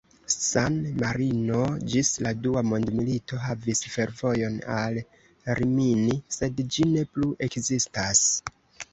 San-Marino 0.35 1.57
ĝis 1.89 2.07
la 2.27 2.31
Dua 2.45 2.63
mondmilito 2.69 3.41
havis 3.43 3.81
fervojon 3.95 4.55
al 4.77 4.97
Rimini, 5.59 6.17
sed 6.37 6.63
ĝi 6.77 6.87
ne 6.95 7.05
plu 7.17 7.29
ekzistas. 7.49 8.23